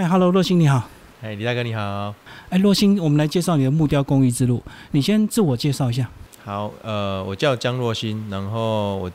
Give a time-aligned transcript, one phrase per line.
[0.00, 0.88] 嗨，Hello，洛星你好。
[1.22, 2.14] 哎，李大哥你好。
[2.50, 4.62] 哎，洛星，我们来介绍你的木雕工艺之路。
[4.92, 6.08] 你先自我介绍一下。
[6.44, 9.10] 好，呃，我叫江若星，然后我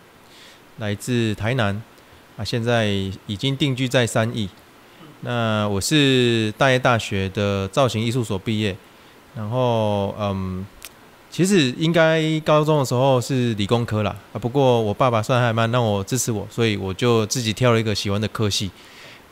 [0.79, 1.81] 来自台南，
[2.35, 2.87] 啊，现在
[3.27, 4.49] 已经定居在三义。
[5.21, 8.75] 那我是大业大学的造型艺术所毕业，
[9.37, 10.65] 然后嗯，
[11.31, 18.69] 其实应该高中的时候是理工科啦，啊，不过我爸爸算还蛮让我支持我，所以我就自己挑了一个喜欢的科系。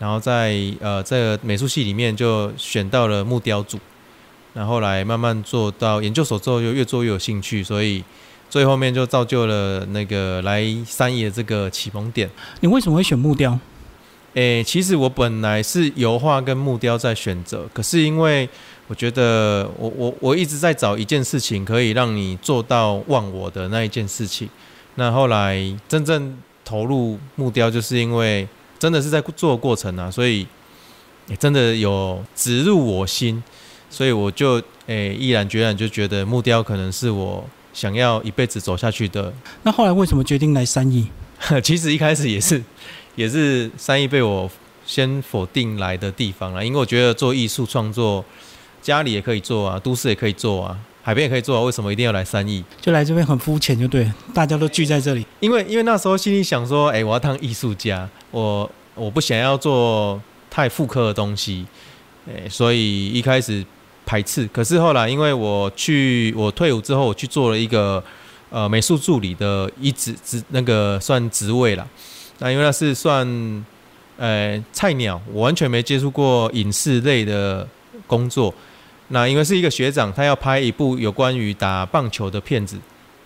[0.01, 3.77] 然后在呃这个美术系里面就选到了木雕组，
[4.51, 8.03] 然后来慢慢做到研究所之后，就越做越有兴趣，所以
[8.49, 12.27] 最后面就造就了那个来三野这个启蒙点。
[12.61, 13.59] 你为什么会选木雕？
[14.33, 18.49] 诶，其实我本来是油画跟木雕在选择，可是因为
[18.87, 24.49] 我觉得我我我一直在找一件事情可以让你做到忘我的那一件事情，
[24.95, 28.47] 那后来真正投入木雕，就是因为。
[28.81, 30.47] 真的是在做过程啊，所以
[31.27, 33.43] 也真的有植入我心，
[33.91, 39.31] 所以我就诶毅然决然就觉得木雕可能是我想要一辈子走下去的。
[39.61, 41.07] 那后来为什么决定来三义？
[41.63, 42.59] 其实一开始也是
[43.15, 44.49] 也是三义被我
[44.83, 48.25] 先否定来的地方了，因为我觉得做艺术创作，
[48.81, 50.75] 家里也可以做啊，都市也可以做啊。
[51.11, 52.63] 海边也可以做啊，为什么一定要来三义？
[52.79, 55.25] 就来这边很肤浅，就对，大家都聚在这里。
[55.41, 61.65] 因为因为那时候心里想说，哎，我要当艺术家，我我不想要做太复刻的东西，
[62.29, 63.61] 哎，所以一开始
[64.05, 64.47] 排斥。
[64.53, 68.01] 可是后来，因为我去我退伍之后，我去做了一个
[68.49, 71.85] 呃美术助理的一职职那个算职位了。
[72.39, 73.27] 那因为那是算
[74.15, 77.67] 呃菜鸟，我完全没接触过影视类的
[78.07, 78.53] 工作。
[79.11, 82.79] 那因为是一个学长，他要拍一部有关于打棒球的片子，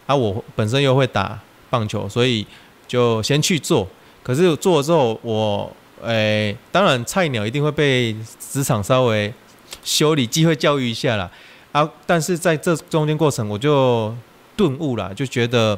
[0.07, 2.45] 啊，我本身又会打棒球，所以
[2.87, 3.87] 就先去做。
[4.23, 9.31] 可是做了之后，我诶，当然菜鸟一定会被职场稍微
[9.83, 11.29] 修理、机会教育一下啦。
[11.71, 11.87] 啊。
[12.07, 14.13] 但是在这中间过程，我就
[14.55, 15.77] 顿悟了，就觉得，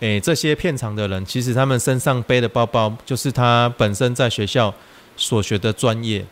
[0.00, 4.74] 诶，这些片场的人，其实他们身上背的包包，就是他本身在学校
[5.16, 6.24] 所学的专业。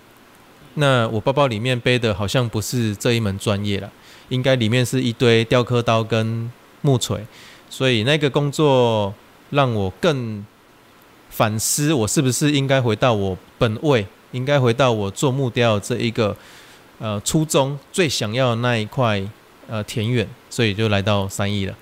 [0.75, 3.91] 那我包包里面背的好像不是这一门专业了，
[4.29, 6.51] 应该里面是一堆雕刻刀跟
[6.83, 7.25] 木锤，
[7.71, 9.15] 所以那个工作
[9.51, 10.45] 让我更
[11.31, 16.37] 反思，我是不是应该回到我本位，应该回到我做木雕这一个
[16.99, 19.23] 呃初衷最想要的那一块
[19.69, 21.75] 呃田园，所以就来到三义了。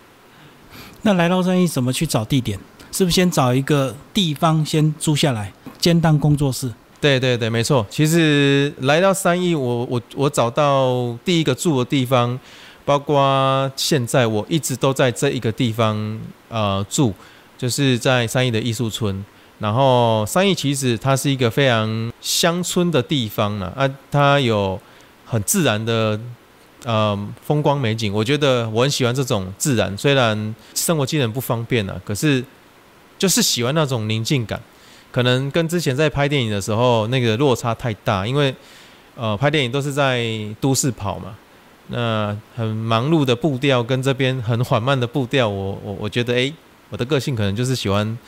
[1.02, 2.58] 那来到三义怎么去找地点？
[2.92, 6.70] 是不是先找一个地方先租下来，兼当工作室？
[7.02, 7.84] 对对对，没错。
[7.90, 12.38] 其实来到三义，我我我找到第一个住的地方，
[12.84, 17.12] 包括现在我一直都在这一个地方呃住，
[17.58, 19.24] 就是在三义的艺术村。
[19.58, 24.80] 然后三义其实它是一个非常乡村的地方呢，啊，它有
[25.26, 26.18] 很自然的
[26.84, 28.12] 呃风光美景。
[28.12, 32.44] 我觉得我很喜欢这种自然，虽然生活机能不方便啊，可是
[33.18, 34.60] 就是喜欢那种宁静感。
[35.12, 38.52] 可能跟之前在拍电影的时候那个落差太大，因为
[39.14, 40.26] 呃拍电影都是在
[40.58, 41.36] 都市跑嘛，
[41.88, 46.52] 那很忙碌的步调跟这边很缓慢的步调，我我我觉得诶，
[46.88, 48.18] 我的个性可能就是喜欢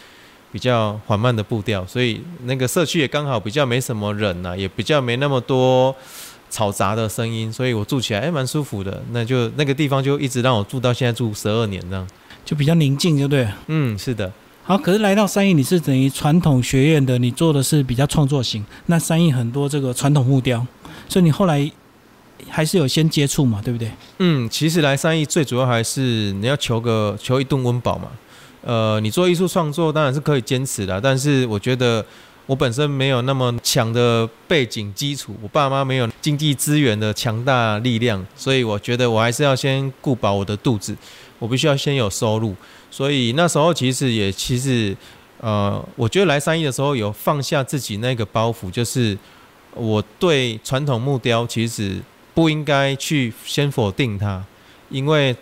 [0.53, 5.95] 比较缓慢的步调，所以那个社区也刚好比较没什么人呐，也比较没那么多
[6.53, 12.07] 嘈杂的声音，所以我住起来诶蛮舒服的，那就那个地方就一直让我住到现在住十二年这样，
[12.45, 13.49] 就比较宁静，就对。
[13.69, 14.31] 嗯，是的。
[14.67, 18.65] 好，可是来到三义，你是等于传统学院的，你做的是比较创作型。
[18.87, 20.67] 那三义很多这个传统木雕，
[21.07, 21.71] 所以你后来
[22.49, 23.91] 还是有先接触嘛，对不对？
[24.21, 28.09] 嗯，其实来三义最主要还是你要求个求一顿温饱嘛。
[28.63, 32.03] 呃，你做艺术创作当然是可以坚持的，但是我觉得
[32.47, 40.97] 我本身没有那么强的背景基础，我爸妈没有经济资源的强大力量，所以我觉得我还是要先顾饱我的肚子，
[41.45, 42.55] 我必须要先有收入。
[42.91, 44.97] 所以那时候其实也其实，
[45.43, 49.19] 呃，我觉得来三一的时候有放下自己那个包袱，就是
[49.75, 52.01] 我对传统木雕其实
[52.33, 54.43] 不应该去先否定它，
[54.89, 55.37] 因为，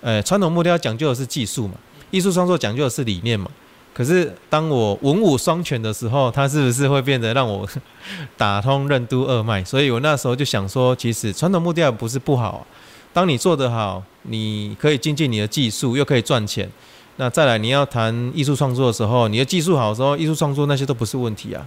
[0.00, 1.74] 呃，传统木雕讲究的是技术嘛，
[2.10, 3.50] 艺术创作讲究的是理念嘛。
[3.94, 7.68] 可是当我文武双全的时候，它是不是会变得让我
[8.38, 9.62] 打通任督二脉？
[9.62, 12.66] 所以我那时候就想说，其实传统木雕不是不好，
[13.12, 16.68] 当你做得好，你可以精进你的技术，又可以赚钱。
[17.16, 21.66] 那再来，你要谈艺术创作的时候，你的技术好的时候，艺术创作那些都不是问题啊。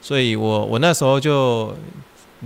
[0.00, 1.74] 所以我我那时候就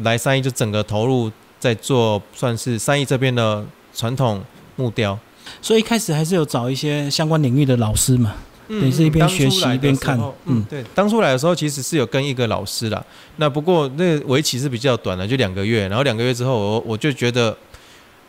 [0.03, 3.65] 来三一，就整个投入在做，算是三一这边的
[3.95, 4.43] 传统
[4.77, 5.19] 木雕。
[5.61, 8.35] 所以一开始还是有找一些相关领域的老师嘛，
[8.69, 13.05] 等于是一边学习一边看，嗯嗯，对，当初来的时候其实是有跟一个老师啦，
[13.37, 17.57] 那不过那个为期是比较短的，就两个月，然后两个月之后我我就觉得，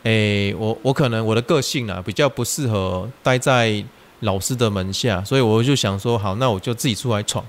[0.04, 3.84] 诶，我我可能我的个性啊比较不适合待在
[4.20, 7.44] 老师的门下，所以我就想说，好，那我就自己出来闯，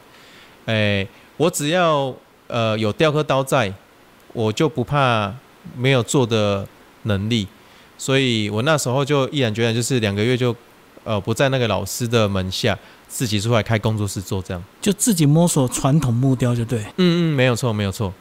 [0.65, 1.07] 诶，
[1.37, 2.13] 我只要
[2.47, 3.73] 呃有雕刻刀在，
[4.33, 5.33] 我就不怕
[5.75, 6.67] 没有做的
[7.03, 7.47] 能力，
[7.97, 10.55] 所以我那时候就毅然决然，就是两个月就
[11.03, 12.77] 呃不在那个老师的门下，
[13.07, 14.63] 自己出来开工作室做这样。
[14.81, 16.79] 就自己摸索传统木雕就对。
[16.97, 18.13] 嗯嗯，没有错，没有错。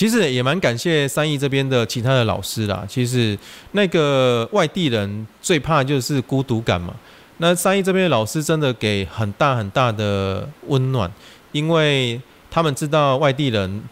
[0.00, 2.86] 其实也蛮感谢三义这边的其他的老师啦。
[2.88, 3.38] 其实
[3.72, 6.96] 那个外地人最怕就是孤独感嘛。
[7.36, 11.12] 那三义这边的老师真的给很大很大的温暖，
[11.52, 12.18] 因为
[12.50, 13.82] 他们知道外地人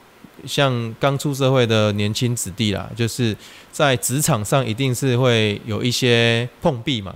[0.47, 3.37] 像刚出社会的年轻子弟啦，就是
[3.71, 7.15] 在职场上一定是会有一些碰壁嘛，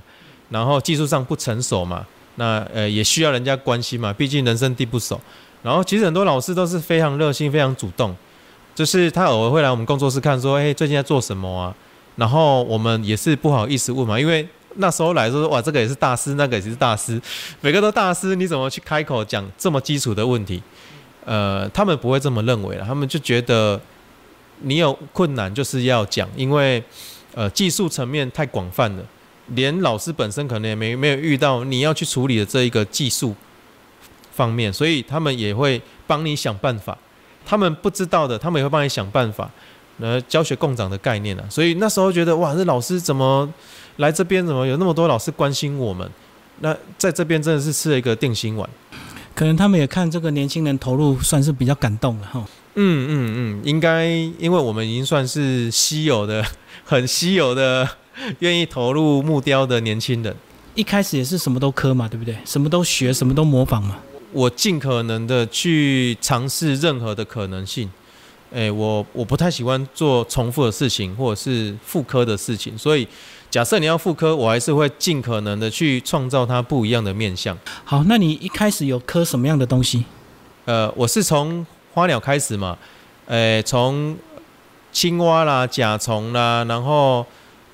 [0.51, 5.19] 然后技术上不成熟嘛，那呃也需要人家关心嘛，毕竟人生地不熟。
[5.63, 8.15] 然后其实很多老师都是非常热心、非常主动，
[8.75, 11.75] 就是他偶尔会来我们工作室看，说：“哎，最近在做什么啊？”
[12.17, 14.47] 然后我们也是不好意思问嘛，因为
[14.77, 17.21] 那时候来说，哇，这个也是大师，那个也是大师，
[17.61, 20.63] 每个都大师，你怎么去开口讲这么基础的问题？
[21.25, 23.81] 呃，他们不会这么认为了，他们就觉得
[24.61, 26.83] 你有困难就是要讲，因为
[27.35, 29.03] 呃技术层面太广泛了，
[29.49, 33.35] 连老师本身可能也没没有遇到你要去处理的这一个技术
[34.33, 36.97] 方面，所以他们也会帮你想办法。
[37.45, 39.51] 他们不知道的，他们也会帮你想办法。
[40.01, 43.49] 呃，教学共长的概念啊，所以那时候觉得哇，这老师怎么
[43.99, 44.45] 来这边？
[44.45, 46.11] 怎么有那么多老师关心我们？
[46.61, 48.69] 那在这边真的是吃了一个定心丸。
[49.35, 52.45] 可能他们也看这个年轻人投入，算是比较感动了哈。
[52.75, 54.07] 嗯嗯嗯，应该
[54.39, 56.45] 因为我们已经算是稀有的、
[56.85, 57.89] 很稀有的
[58.41, 60.35] 愿意投入木雕的年轻人。
[60.75, 62.37] 一开始也是什么都磕嘛，对不对？
[62.45, 63.99] 什么都学，什么都模仿嘛。
[64.33, 67.91] 我尽可能的去尝试任何的可能性。
[68.51, 73.09] 诶，我我不太喜欢做重复的事情，或者是复刻的事情，所以
[73.51, 77.57] 假设你要复刻，我还是会尽可能的去创造它不一样的面相。
[77.85, 80.05] 好，那你一开始有刻什么样的东西？
[80.67, 81.65] 呃，我是从
[81.95, 82.77] 花鸟开始嘛，
[83.27, 84.15] 诶，从
[84.93, 87.25] 青蛙啦、甲虫啦，然后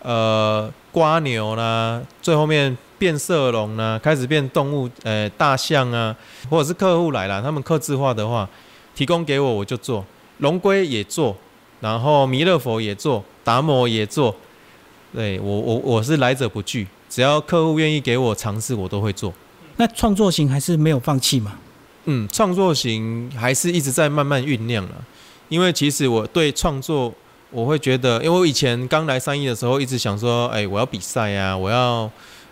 [0.03, 6.15] 呃瓜牛啦，最后面变色龙啦，开始变动物，呃大象啊，
[6.51, 8.49] 或者是客户来了，他们刻字化的话，
[8.95, 10.05] 提供给我我就做，
[10.39, 11.37] 龙龟也做，
[11.81, 14.35] 然后弥勒佛也做，达摩也做，
[15.15, 19.33] 对我我我是来者不拒，只要客户愿意给我尝试，我都会做。
[19.77, 21.59] 那创作型还是没有放弃嘛？
[22.07, 24.95] 嗯，创作型还是一直在慢慢酝酿了。
[25.49, 27.13] 因为其实我对创作，
[27.51, 32.11] 我会觉得，因为我以前刚来三一的时候，一直想说，哎，我要比赛啊，我要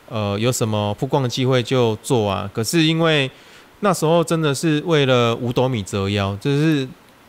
[0.09, 2.51] 呃有什么曝光的机会就做啊。
[2.55, 3.31] 可是因为
[3.81, 6.89] 那时候真的是为了五斗米折腰，就是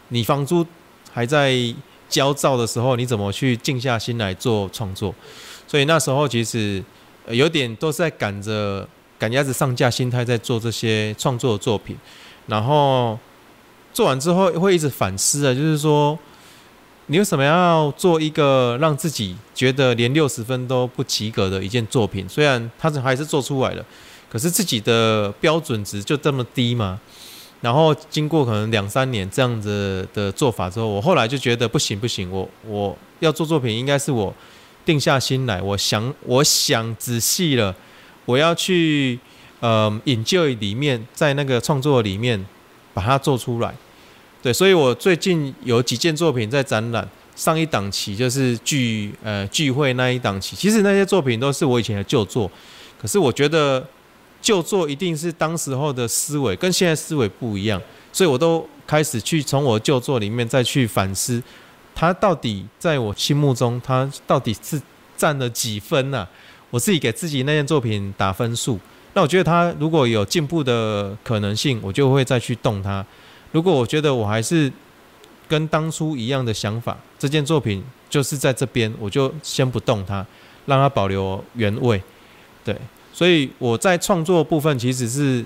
[0.10, 0.66] 你房租
[1.12, 1.54] 还在
[2.08, 5.14] 焦躁的时候，你怎么去静下心来做创作？
[5.68, 6.82] 所以那时候其实、
[7.28, 8.88] 有点都是在赶着
[9.20, 11.98] 赶鸭子上架心态在做这些创作的作品，
[12.46, 13.20] 然后
[13.92, 16.18] 做完之后会一直反思啊，就是说
[17.10, 22.28] 你为什么要做一个让自己觉得连六十分都不及格的一件作品？
[22.28, 23.86] 虽然他是还是做出来了，
[24.30, 27.00] 可是自己的标准值就这么低嘛。
[27.62, 34.34] 然后经过可能两三年这样子的做法之后，我后来就觉得不行不行，我我要做作品应该是我
[34.86, 37.74] 定下心来，我想我想仔细了，
[38.26, 39.18] 我要去
[39.62, 42.46] 呃引咎里面，在那个创作里面
[42.94, 43.74] 把它做出来。
[44.42, 52.50] 对，所以我最近有几件作品在展览，上一档期就是聚呃聚会那一档期，其实那些作品都是我以前的旧作，
[53.02, 53.86] 可是我觉得
[54.42, 57.82] 旧作一定是当时候的思维跟现在思维不一样，
[58.14, 61.42] 所以我都开始去从我旧作里面再去反思，
[61.96, 64.80] 它到底在我心目中它到底是
[65.18, 66.26] 占了几分呐、
[66.70, 68.80] 我自己给自己那件作品打分数，
[69.14, 73.06] 那我觉得它如果有进步的可能性，我就会再去动它。
[73.52, 74.72] 如果我觉得我还是
[75.48, 80.26] 跟当初一样的想法，这件作品就是在这边，我就先不动它，
[80.66, 82.02] 让它保留原味。
[82.64, 82.76] 对，
[83.14, 85.46] 所以我在创作部分其实是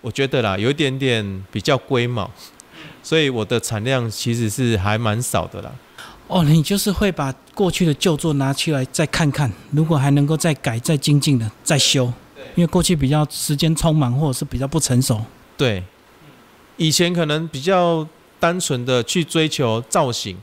[0.00, 2.30] 我觉得啦，有一点点比较龟毛，
[3.02, 5.72] 所以我的产量其实是还蛮少的啦。
[6.28, 12.12] 哦，你就是会把过去的旧作拿出来再看看，如果还能够再改、再精进的，再修。
[12.54, 15.20] 因为过去比较时间匆忙，或者是比较不成熟。
[15.58, 15.82] 对，
[16.76, 18.06] 以前可能比较
[18.38, 20.36] 单纯的去追求造型，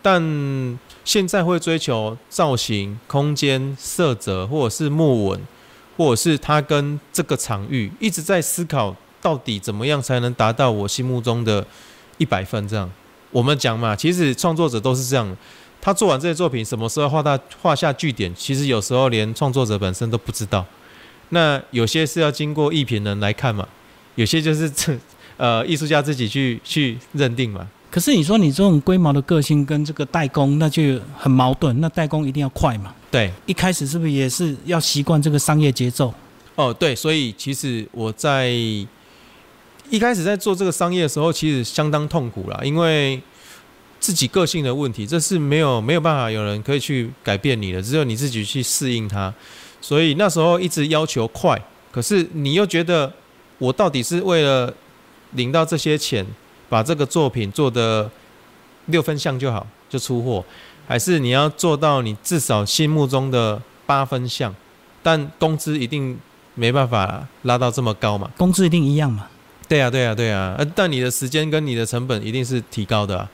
[0.00, 5.40] 但现在会追求造型、空间、色泽，或者是木纹，
[5.96, 11.64] 或者是他跟这个场域一直在思考，到底怎么样才能达到我心目中的
[12.18, 12.66] 一百分？
[12.66, 12.90] 这样
[13.30, 15.36] 我们讲嘛，其实创作者都是这样，
[15.80, 20.64] 他做完这些作品，什么时候画大画下句点，其实有时候连创作者本身都不知道。
[21.30, 23.66] 那有些是要经过艺评人来看嘛，
[24.16, 24.70] 有些就是
[25.42, 27.66] 呃艺术家自己去去认定嘛。
[27.90, 31.78] 可是你说你这种龟毛的个性跟这个代工，那就很矛盾。
[31.80, 32.94] 那代工一定要快嘛？
[33.10, 36.14] 对，一开始是不是也是要习惯这个商业节奏？
[36.54, 38.48] 哦，对，所以其实我在
[39.90, 43.20] 一开始在做这个商业的时候，其实相当痛苦啦，因为
[43.98, 49.34] 自己个性的问题，这是没有没有办法有人可以去改变你的，只有你自己去适应它。
[49.82, 53.12] 所以那时候一直要求快，可是你又觉得
[53.58, 54.72] 我到底是为了
[55.32, 56.26] 领到这些钱？
[56.68, 58.10] 把这个作品做的
[58.86, 60.42] 六分像就好，就出货，
[60.88, 64.54] 还是你要做到你至少心目中的八分像，
[65.02, 66.18] 但工资一定
[66.54, 68.30] 没办法拉到这么高嘛？
[68.38, 69.28] 工资一定一样嘛？
[69.68, 70.54] 对呀，对呀，对呀。
[70.56, 73.28] 呃，但你的时间跟你的成本一定是提高的，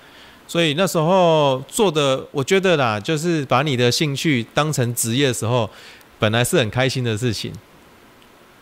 [0.48, 5.70] 所以那时候做的，我觉得啦，就是把你的兴趣当成职业的时候，
[6.18, 7.52] 本来是很开心的事情，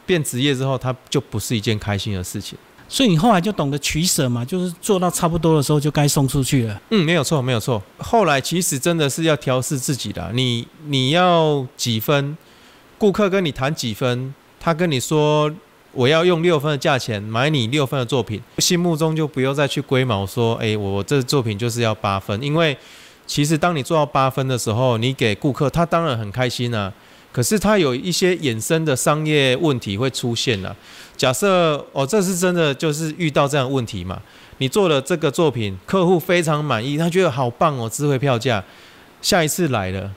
[0.05, 2.59] 变职业之后，它就不是一件开心的事情。
[2.88, 6.81] 所以你后来就懂得取舍嘛，就是做到差不多的时候就该送出去了。
[6.90, 7.83] 嗯，没有错，没有错。
[7.99, 12.37] 后来其实真的是要调试自己的，你你要几分，
[12.97, 15.52] 顾客跟你谈几分，他跟你说
[15.93, 22.76] 我要用六分的价钱买你六分的作品，心目中就不用再去龟毛说，哎，我这作品就是要八分，因为
[23.26, 26.93] 其实当你做到八分的时候，你给顾客他当然很开心啊。
[27.33, 30.75] 可是它有一些衍生的商业问题会出现了。
[31.16, 34.20] 假设哦，这是真的，就是遇到这样问题嘛？
[34.58, 38.62] 你做了这个作品，客户非常满意，他觉得好棒哦，智慧票价。
[39.23, 40.11] 下一次来了，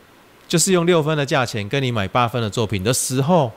[0.48, 3.51] 就是用六分的价钱跟你买八分的作品的时候，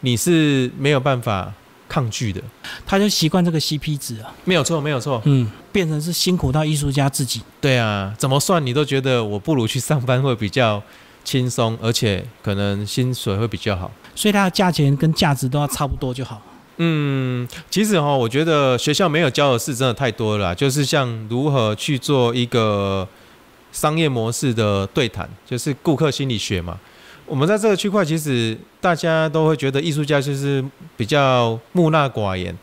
[0.00, 1.52] 你是没有办法
[1.88, 2.40] 抗拒的。
[2.86, 5.20] 他就习惯这个 CP 值啊，没有错，没有错。
[5.24, 7.42] 嗯，变成是辛苦到艺术家自己。
[7.60, 10.82] 对啊，怎么算你都觉得我不如去上班会比较。
[11.24, 16.40] 轻松，而且可能薪水会比较好，所以它的价钱跟价值都要差不多就好。
[16.78, 23.06] 嗯，其实哈，我觉得学校没有教的事真的太多了，就是像如何去做一个
[23.70, 26.78] 商业模式的对谈，就是顾客心理学嘛。
[27.26, 30.64] 我们在这个区块，其实大家都会觉得艺术家就是
[30.96, 32.56] 比较木讷寡言，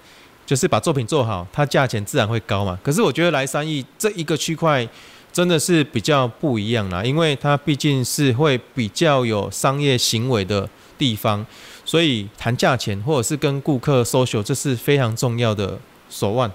[0.45, 2.79] 就是把作品做好，它价钱自然会高嘛。
[2.83, 4.87] 可是我觉得来三亿这一个区块。
[5.35, 10.65] 真的是比较不一样啦，因为它毕竟是会比较有商业行为的
[10.97, 11.45] 地方，
[11.85, 16.51] 所以谈价钱或者是跟顾客 social，这是非常重要的手腕。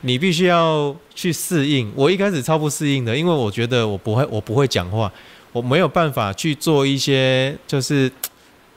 [0.00, 1.92] 你必须要去适应。
[1.94, 5.12] 我一开始超不适应的，因为我觉得我不会，我不会讲话，
[5.52, 8.10] 我没有办法去做一些就是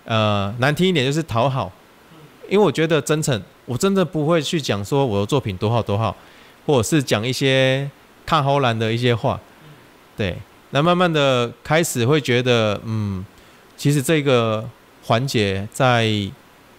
[0.04, 1.72] 呃难听一点就是讨好，
[2.50, 6.16] 因为我觉得真诚，我真的不会去讲说我的作品多好多好，
[6.66, 7.90] 或者是讲一些。
[8.26, 9.40] 看后兰的一些话，
[10.16, 10.38] 对，
[10.70, 13.26] 那慢慢的开始会觉得，嗯，
[13.76, 14.64] 其实这个
[15.03, 16.10] 环节在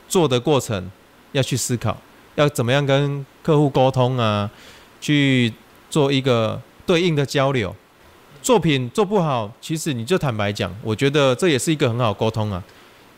[0.08, 0.90] 做的过程
[1.32, 1.96] 要去思考，
[2.34, 4.50] 要怎么样跟客户沟通啊，
[5.00, 5.52] 去
[5.88, 7.74] 做一个对应的交流。
[8.42, 12.62] 作品做不好，其实你就坦白讲，我觉得这也是一个很好沟通啊，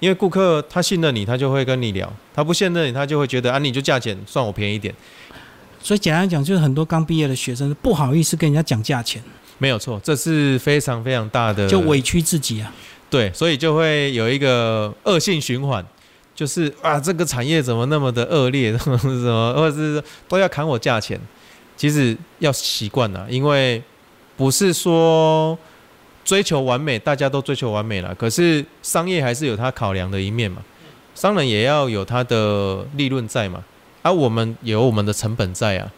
[0.00, 4.92] 因为顾客他信任你，他就会跟你聊；他不信任你，他就会觉得啊，你就价钱算我便宜点。
[5.80, 9.22] 所以简单讲，就是很多刚毕业的学生不好意思跟人家讲价钱，
[9.58, 12.72] 没有错，这是非常非常大的，就委屈自己啊。
[13.12, 15.84] 对，所以就会有一个恶性循环，
[16.34, 21.20] 就是啊，这个产业怎么那么的恶劣， 什么什么，或者是都要砍我价钱。
[21.76, 23.82] 其实要习惯了，因为
[24.34, 25.58] 不是说
[26.24, 30.62] 追求完美，大家都追求完美了，可是商业还是有它考量的一面嘛，
[31.14, 33.62] 商人也要有他的利润在嘛。
[34.00, 35.92] 而我们有我们的成本在啊。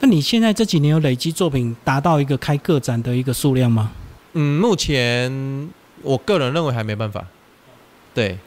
[0.00, 3.92] 那你现在这几年有累积作品达到一个开个展的一个数量吗？
[4.32, 5.30] 嗯，目前
[6.02, 7.26] 我个人认为还没办法。
[8.14, 8.38] 对。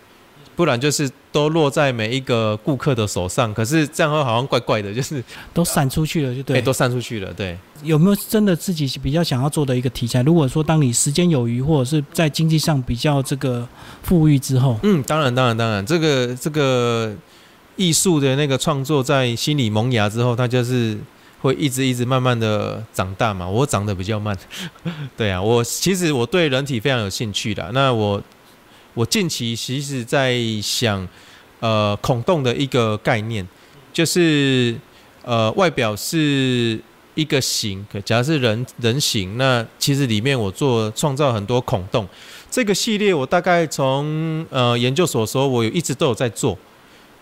[0.56, 5.22] 不然就是都落在每一个顾客的手上，可是这样会好像怪怪的，就是
[5.54, 7.58] 都散出去了，就对，都散出去了，对。
[7.84, 10.24] 有没有真的自己比较想要做的一个题材？
[10.24, 13.68] 如果说当你时间有余，或者是在经济上比较这个
[14.02, 17.14] 富裕之后，嗯，当然，当然，当然，这个这个
[17.76, 20.98] 艺术的那个创作在心里萌芽之后，它就是
[21.46, 23.48] 会一直一直慢慢的长大嘛。
[23.48, 24.38] 我长得比较慢，
[25.16, 28.22] 对啊，我其实我对人体非常有兴趣的，那我。
[28.98, 31.06] 我近期其实在想，
[31.60, 33.46] 呃，孔洞的一个概念，
[33.92, 34.74] 就是
[35.22, 36.80] 呃，外表是
[37.14, 42.08] 一个形，可假如是人人形，那其实里面我做创造很多孔洞。
[42.50, 46.58] 这个系列我大概从呃研究所的时候，我有一直都有在做。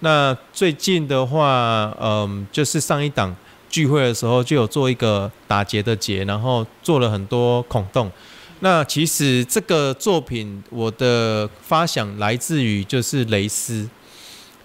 [0.01, 3.35] 那最近的话，嗯，就是上一档
[3.73, 8.11] 聚会的时候，就有做一个打结的结，然后做了很多孔洞。
[8.59, 13.89] 那其实这个作品我的发想来自于就是蕾丝，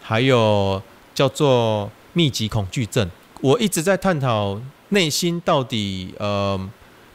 [0.03, 0.83] 还有
[1.15, 3.11] 叫做密集恐惧症。
[3.41, 4.61] 我一直在探讨
[4.91, 6.61] 内心到底呃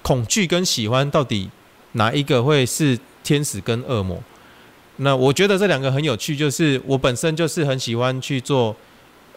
[0.01, 1.47] 恐惧跟喜欢到底
[1.91, 4.17] 哪一个会是天使跟恶魔。
[4.97, 8.75] 那我觉得这两个很有趣，就是我本身就是很喜欢去做，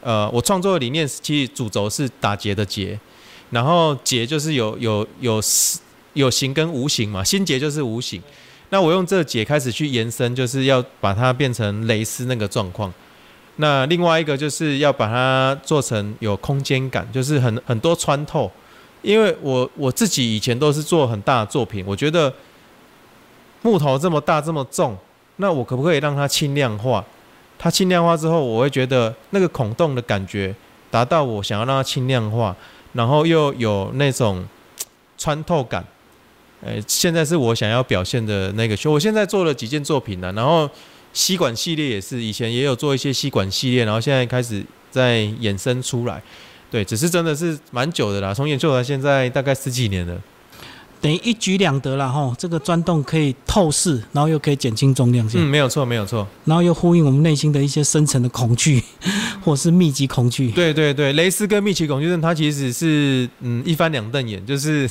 [0.03, 2.99] 呃，我创作的理念其实主轴是打结的结，
[3.51, 5.41] 然后结就是有有有
[6.15, 8.23] 有形跟无形嘛，心结就是无形。
[8.71, 12.93] 那我用这个结开始去延伸，就是要把它变成蕾丝那个状况。
[13.57, 18.51] 那另外一个就是要把它做成有空间感，就是很很多穿透。
[19.03, 22.33] 因为我我自己以前都是做很大的作品，我觉得
[23.63, 24.97] 木头这么大这么重。
[25.37, 27.05] 那我可不可以让它轻量化？
[27.59, 30.55] 它轻量化之后，我会觉得那个孔洞的感觉
[30.91, 32.55] 达到我想要让它轻量化，
[32.93, 34.47] 然后又有那种
[35.19, 35.85] 穿透感。
[36.63, 38.91] 诶，现在是我想要表现的那个。
[38.91, 40.69] 我现在做了几件作品了，然后
[41.13, 46.23] 吸管系列也是，以前也有做一些吸管系列，然后现在开始在衍生出来。
[46.71, 50.21] 对，只是真的是蛮久的啦，从研究到现在大概十几年了。
[51.07, 58.83] 等于一举两得了哈，这个钻洞可以透视，然后又可以减轻重量，嗯，没有错，没有错，然后又呼应我们内心的一些深层的恐惧，
[59.41, 60.51] 或是密集恐惧。
[60.51, 64.91] 对对对，蕾丝跟密集恐惧症，它其实是嗯一翻两瞪眼，就是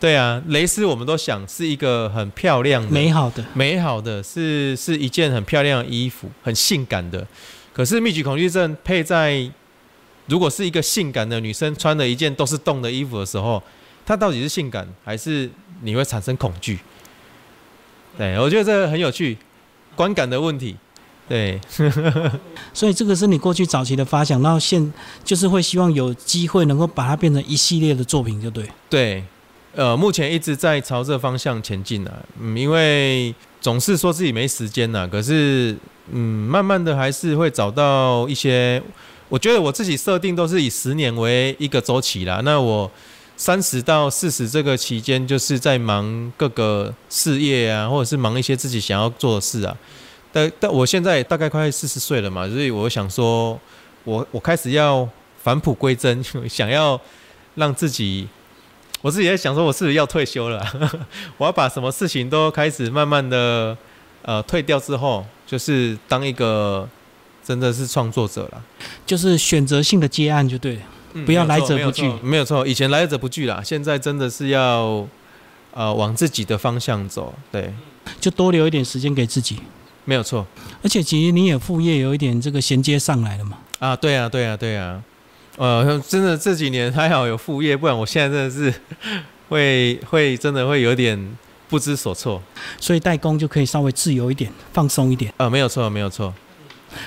[0.00, 7.24] 对啊，蕾丝我们都想是一个很漂亮的、美好的、美好的，是是一件很漂亮的衣服，很性感的。
[7.72, 9.48] 可是密集恐惧症配在
[10.26, 13.62] 如果是一个性感的女生穿的一件都是洞的衣服的时候。
[14.06, 15.50] 它到底是性感，还是
[15.82, 16.78] 你会产生恐惧？
[18.16, 19.36] 对我觉得这个很有趣，
[19.96, 20.76] 观感的问题。
[21.28, 21.58] 对，
[22.72, 24.92] 所以这个是你过去早期的发想，然后现
[25.24, 28.68] 就是会希望有机会能够把它变成一系列的作品，就对。
[28.88, 29.24] 对，
[29.74, 32.12] 呃，目前一直在朝这方向前进啊。
[32.38, 35.74] 嗯，因为总是说自己没时间啊，可是
[36.12, 38.80] 嗯，慢慢的还是会找到一些。
[39.28, 42.42] 我觉得我自己设定都是以十年为一个周期啦。
[42.44, 42.88] 那我。
[43.36, 49.76] 三十到四十这个期间，就是在忙各个事业啊，或者是忙一些自己想要做的事啊。
[50.32, 53.58] 但但我现在大概快四十岁了嘛，所以我想说，
[54.04, 55.08] 我我开始要
[55.42, 57.00] 返璞归真， 想要
[57.56, 58.28] 让自己，
[59.00, 60.64] 我自己在想说，我是不是要退休了？
[61.38, 63.76] 我要把什么事情都开始慢慢的
[64.22, 66.88] 呃退掉之后，就是当一个
[67.44, 68.64] 真的是创作者了，
[69.04, 70.82] 就是选择性的接案就对了。
[71.24, 72.66] 不要来者不拒，没有错。
[72.66, 75.06] 以前来者不拒啦，现在真的是要
[75.72, 77.72] 呃往自己的方向走，对，
[78.20, 79.60] 就多留一点时间给自己，
[80.04, 80.46] 没有错。
[80.82, 83.58] 而且其实你也副业有一点这个衔接上来了嘛。
[83.78, 85.02] 啊，对啊，对啊，对啊。
[85.56, 88.80] 呃，真的这几年还好有副业，不然我现在真的是
[89.48, 91.36] 会会真的会有点
[91.68, 92.42] 不知所措。
[92.80, 95.32] 所以代工就可以稍微自由一点，放松一点。
[95.36, 96.34] 啊，没有错，没有错。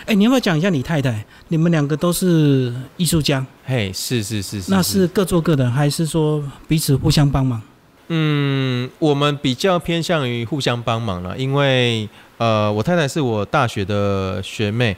[0.06, 1.26] 哎，你要不要讲一下你太太？
[1.50, 3.46] 你们两个都是艺术家。
[3.66, 4.72] 嘿，是是是是。
[4.72, 7.62] 那是各做各的，还是说彼此互相帮忙？
[8.10, 14.96] 嗯，我们比较偏向于互相帮忙了，因为呃，我太太是我大学的学妹，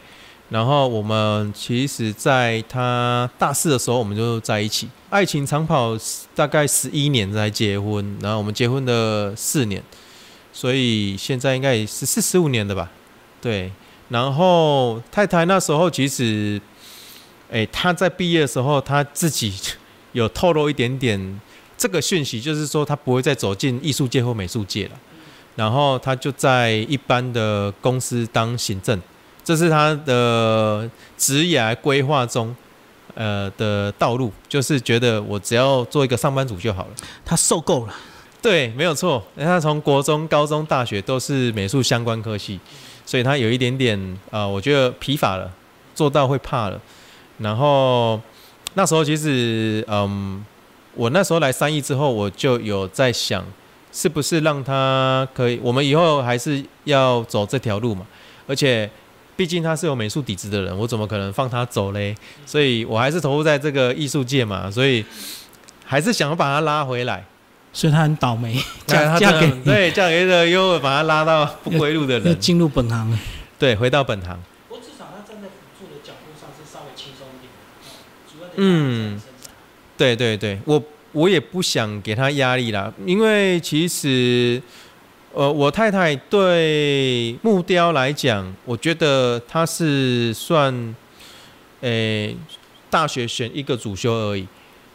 [0.50, 5.98] 然后我们其实在她大四的时候我们就在一起，爱情长跑
[6.36, 9.82] 大概十一年才结婚，然后我们结婚的四年，
[10.54, 12.92] 所以现在应该也是四十五年的吧？
[13.42, 13.72] 对。
[14.10, 16.60] 然后太太那时候其实，
[17.52, 19.54] 哎，她在毕业的时候，她自己
[20.14, 21.40] 有透露一点点
[21.78, 24.92] 这个讯息，就是说她不会再走进艺术界或美术界了。
[25.56, 29.00] 然后她就在一般的公司当行政，
[29.44, 32.56] 这是她的职业规划中，
[33.14, 36.92] 呃的道路，就是觉得我只要做一个上班族就好了。
[37.24, 37.94] 她受够了，
[38.42, 39.24] 对，没有错。
[39.38, 42.60] 她从国中、高中、大学都是美术相关科系。
[43.10, 45.52] 所以他有一点点呃，我觉得疲乏了，
[45.96, 46.80] 做到会怕了。
[47.40, 48.22] 然后
[48.76, 50.46] 那时候其实，嗯，
[50.94, 53.44] 我那时候来三亿之后，我就有在想，
[53.92, 58.06] 是不是让他可以，我们以后还是要走这条路嘛？
[58.46, 58.88] 而且
[59.36, 62.16] 毕竟他是有美术底子的人，我怎么可能放他走嘞？
[62.46, 65.04] 所以我还是投入在这个艺术界嘛，所以
[65.84, 67.26] 还是想要把他拉回来。
[67.72, 73.20] 所以他很倒霉，嫁嫁给对嫁给一个又把他拉到不归路的人，进入本行了。
[73.58, 74.38] 对，回到本行。
[74.68, 77.52] 不过至少他站在辅助的角度上是稍微轻松一点。
[78.28, 79.22] 主要嗯，
[79.98, 84.62] 对对对，我我也不想给他压力啦，因为其实，
[85.34, 90.96] 呃，我太太对木雕来讲，我觉得她是算，
[91.82, 92.36] 诶、
[92.90, 94.48] 大学选一个主修而已。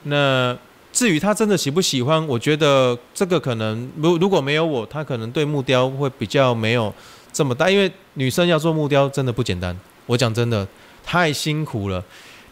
[0.04, 0.56] 那
[0.94, 6.94] 至于她真的喜不喜欢，我觉得这个可能如如果没有我，她可能对木雕会比较没有
[7.32, 9.76] 这么大，因为女生要做木雕真的不简单。
[10.06, 10.66] 我讲真的，
[11.04, 12.02] 太辛苦了。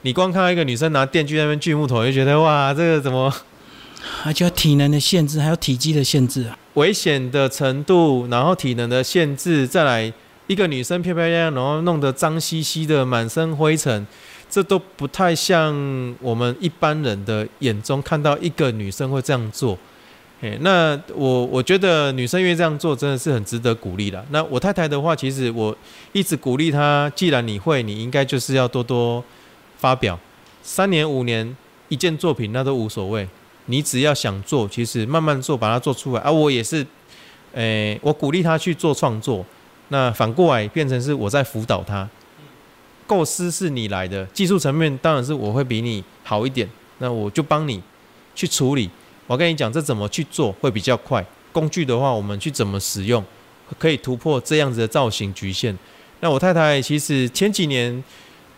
[0.03, 3.33] 你光看到一个女生拿电锯那边锯木头，就觉得哇，这个怎么
[4.25, 6.59] 而且体能的限制，还有体积的限制啊。
[6.75, 10.13] 危险的程度，然后体能的限制，再来
[10.49, 14.05] 一个女生漂漂亮亮，然后弄得脏兮兮的，满身灰尘，
[14.53, 15.75] 这都不太像
[16.21, 19.79] 我们一般人的眼中看到一个女生会这样做。
[20.43, 24.23] 诶，那我我觉得女生愿意这样做，真的是很值得鼓励的。
[24.29, 25.75] 那我太太的话，其实我
[26.13, 29.25] 一直鼓励她，既然你会，你应该就是要多多
[29.79, 30.19] 发表，
[30.63, 31.57] 三年五年
[31.89, 33.27] 一件作品那都无所谓，
[33.67, 36.21] 你只要想做，其实慢慢做，把它做出来。
[36.21, 36.87] 啊，我也是，
[37.55, 39.47] 诶、我鼓励她去做创作，
[39.89, 42.07] 那反过来变成是我在辅导她。
[43.13, 47.79] 构思是你来的，技术层面当然是我会比你好一点，那我就帮你
[48.35, 48.89] 去处理。
[49.27, 51.23] 我跟你讲，这怎么去做会比较快。
[51.53, 53.23] 工具的话，我们去怎么使用，
[53.79, 55.77] 可以突破这样子的造型局限。
[56.21, 58.03] 那我太太其实前几年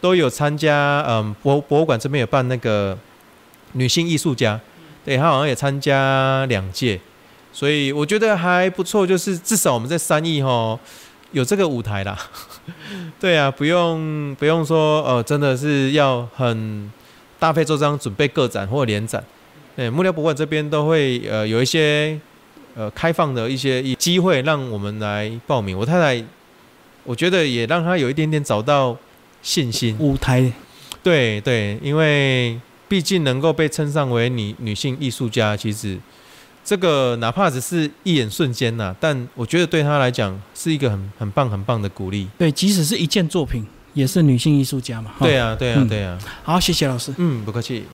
[0.01, 2.97] 都有参加，嗯，博博物馆这边有办那个
[3.73, 4.61] 女性艺术家，
[5.05, 7.01] 对她好像也参加两届，
[7.53, 9.05] 所以我觉得还不错。
[9.05, 10.79] 就是至少我们在三亿哈
[11.35, 12.19] 有这个舞台啦。
[13.21, 16.91] 对啊，不用不用说，呃，真的是要很
[17.39, 19.23] 大费周章准备个展或联展。
[19.77, 22.19] 对，木料博物馆这边都会呃有一些
[22.77, 25.77] 呃开放的一些机会让我们来报名。
[25.77, 26.25] 我太太，
[27.03, 28.97] 我觉得也让她有一点点找到
[29.43, 29.97] 信心。
[29.99, 30.51] 舞台
[31.03, 35.99] 对对，因为毕竟能够被称上为女女性艺术家，其实
[36.65, 42.27] 这个哪怕只是一眼瞬间呐、但我觉得对她来讲是一个很很棒很棒的鼓励。
[42.39, 45.11] 对，即使是一件作品，也是女性艺术家嘛。
[45.19, 46.19] 哈对，啊，对啊嗯，对啊。
[46.43, 47.15] 好，谢谢老师。
[47.19, 47.85] 嗯，不客气。